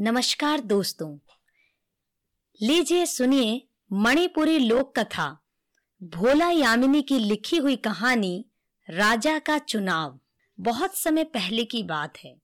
[0.00, 1.18] नमस्कार दोस्तों।
[2.62, 5.38] लीजिए सुनिए मणिपुरी लोक कथा
[6.02, 8.44] भोला यामिनी की लिखी हुई कहानी,
[8.90, 10.20] राजा का चुनाव।
[10.60, 12.42] बहुत समय पहले की बात है।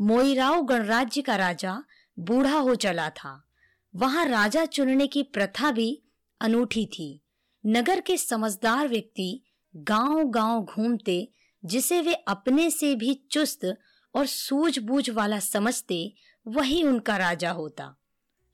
[0.00, 1.84] मोईराव गणराज्य का राजा
[2.18, 3.48] बूढ़ा हो चला था।
[3.96, 6.02] वहाँ राजा चुनने की प्रथा भी
[6.40, 7.20] अनूठी थी।
[7.66, 9.42] नगर के समझदार व्यक्ति
[9.76, 11.28] गांव-गांव घूमते,
[11.64, 13.78] जिसे वे अपने से भी चुस्त
[14.14, 16.14] और सूझबूझ वाला समझते
[16.46, 17.96] वही उनका राजा होता।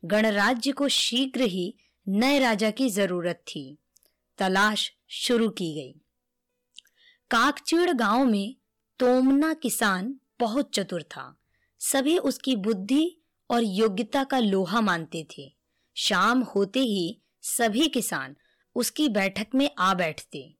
[0.04, 1.76] गणराज्य को शीघ्र ही
[2.08, 3.78] नए राजा की ज़रूरत थी।
[4.38, 5.92] तलाश शुरू की गई।
[7.30, 8.56] काकचीड़ गाँव में
[8.98, 11.40] तोमना किसान बहुत चतुर था।
[11.78, 13.20] सभी उसकी बुद्धि
[13.50, 15.56] और योग्यता का लोहा मानते थे।
[15.94, 18.36] शाम होते ही सभी किसान
[18.74, 20.54] उसकी बैठक में आ बैठते।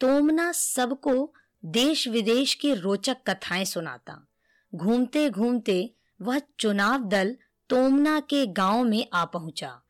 [0.00, 4.28] तोमना सबको देश विदेश की रोचक कथाएँ सुनाता।
[4.74, 7.36] घूमते घूमते वह चुनाव दल
[7.68, 9.82] तोमना के गाँव में आ पहुँचा।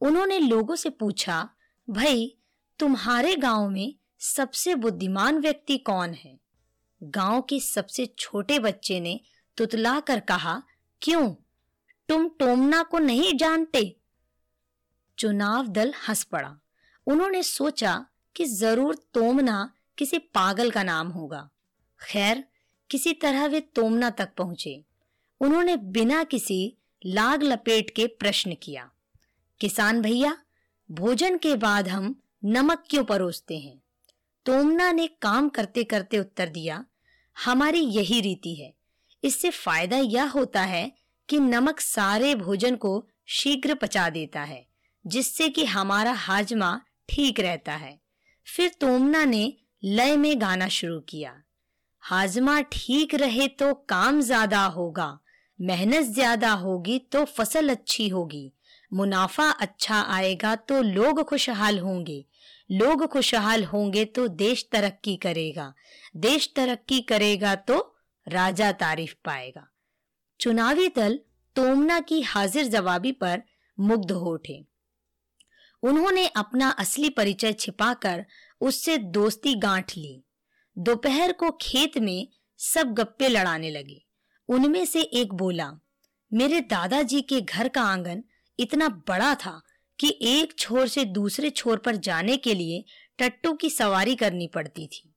[0.00, 1.48] उन्होंने लोगों से पूछा,
[1.90, 2.38] भाई,
[2.78, 6.40] तुम्हारे गाँव में सबसे बुद्धिमान व्यक्ति कौन है?
[7.02, 9.20] गाँव के सबसे छोटे बच्चे ने
[9.56, 10.62] तुतला कर कहा,
[11.02, 11.34] क्यों?
[12.08, 14.00] तुम टोमना को नहीं जानते?
[15.18, 16.56] चुनाव दल हंस पड़ा।
[17.06, 21.50] उन्होंने सोचा कि ज़रूर तोमना किसी पागल का नाम होगा।
[22.02, 22.44] खैर,
[22.90, 24.84] किसी तरह वे तोमना तक पहुँचे।
[25.40, 28.88] उन्होंने बिना किसी लाग लपेट के प्रश्न किया,
[29.60, 30.36] किसान भैया,
[30.90, 32.14] भोजन के बाद हम
[32.46, 33.80] नमक क्यों परोसते हैं?
[34.46, 36.84] तोमना ने काम करते करते उत्तर दिया,
[37.36, 38.72] हमारी यही रीति है।
[39.22, 40.90] इससे फ़ायदा यह होता है
[41.28, 42.92] कि नमक सारे भोजन को
[43.28, 44.64] शीघ्र पचा देता है,
[45.04, 47.98] जिससे कि हमारा हाजमा ठीक रहता है।
[48.46, 49.52] फिर तोमना ने
[49.82, 51.34] लय में गाना शुरू किया,
[52.02, 55.18] हाजमा ठीक रहे तो काम ज़्यादा होगा।
[55.60, 58.52] मेहनत ज़्यादा होगी तो फ़सल अच्छी होगी।
[58.92, 62.24] मुनाफा अच्छा आएगा तो लोग खुशहाल होंगे।
[62.70, 65.72] लोग खुशहाल होंगे तो देश तरक्की करेगा।
[66.16, 67.78] देश तरक्की करेगा तो
[68.26, 69.66] राजा तारीफ़ पाएगा।
[70.40, 71.18] चुनावी दल
[71.56, 73.42] तोमना की हाजिर जवाबी पर
[73.78, 74.64] मुग्ध हो उठे।
[75.82, 78.24] उन्होंने अपना असली परिचय छिपाकर
[78.60, 80.22] उससे दोस्ती गांठ ली।
[80.76, 84.04] दोपहर को खेत में सब गप्पे लड़ाने लगे।
[84.50, 85.72] उनमें से एक बोला,
[86.32, 88.24] मेरे दादाजी के घर का आँगन
[88.58, 89.62] इतना बड़ा था
[90.00, 92.84] कि एक छोर से दूसरे छोर पर जाने के लिए
[93.18, 95.14] टट्टू की सवारी करनी पड़ती थी।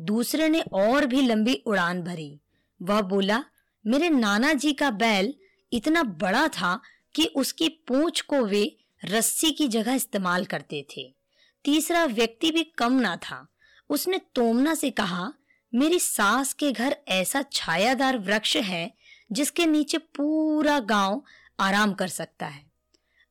[0.00, 2.40] दूसरे ने और भी लंबी उड़ान भरी।
[2.82, 3.44] वह बोला,
[3.86, 5.34] मेरे नाना जी का बैल
[5.72, 6.80] इतना बड़ा था
[7.14, 11.14] कि उसकी पूंछ को वे रस्सी की जगह इस्तेमाल करते थे।
[11.64, 13.48] तीसरा व्यक्ति भी कम ना था।
[13.90, 15.32] उसने तोमना से कहा
[15.74, 18.94] मेरी सास के घर ऐसा छायादार वृक्ष है
[19.32, 21.22] जिसके नीचे पूरा गाँव
[21.60, 22.66] आराम कर सकता है।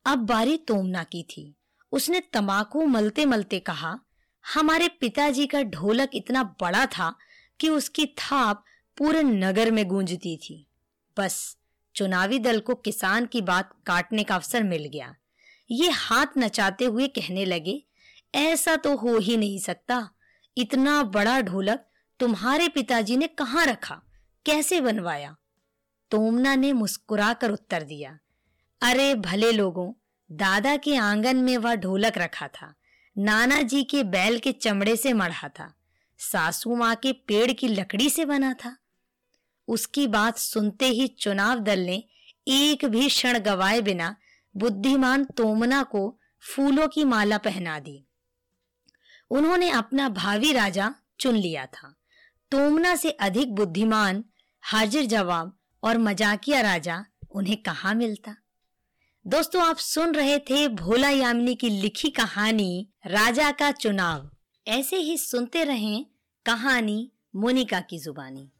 [0.05, 1.55] अब बारी तोमना की थी।
[1.91, 3.99] उसने तमाकू मलते मलते कहा,
[4.53, 7.15] हमारे पिताजी का ढोलक इतना बड़ा था
[7.59, 8.65] कि उसकी थाप
[8.97, 10.67] पूरे नगर में गूंजती थी।
[11.17, 11.57] बस,
[11.95, 15.15] चुनावी दल को किसान की बात काटने का अवसर मिल गया।
[15.71, 17.83] ये हाथ नचाते हुए कहने लगे,
[18.35, 20.09] ऐसा तो हो ही नहीं सकता।
[20.57, 21.85] इतना बड़ा ढोलक
[22.23, 24.01] तुम्हारे पिताजी ने कहाँ रखा?
[24.45, 25.35] कैसे बनवाया?
[26.11, 28.19] तोमना ने मुस्कुराकर उत्तर दिया,
[28.81, 29.93] अरे भले लोगों,
[30.31, 32.73] दादा के आँगन में वह ढोलक रखा था,
[33.17, 35.73] नाना जी के बैल के चमड़े से मढ़ा था,
[36.17, 38.77] सासू माँ के पेड़ की लकड़ी से बना था।
[39.67, 42.03] उसकी बात सुनते ही चुनाव दल ने
[42.47, 44.15] एक भी क्षण गवाए बिना
[44.57, 48.05] बुद्धिमान तोमना को फूलों की माला पहना दी।
[49.29, 51.95] उन्होंने अपना भावी राजा चुन लिया था।
[52.53, 54.23] तोमना से अधिक बुद्धिमान,
[54.61, 58.35] हाजिर जवाब और मजाकिया राजा उन्हें कहा मिलता?
[59.27, 64.31] दोस्तों, आप सुन रहे थे भोला यामिनी की लिखी कहानी, राजा का चुनाव।
[64.67, 66.05] ऐसे ही सुनते रहें
[66.45, 68.51] कहानी मोनिका की जुबानी।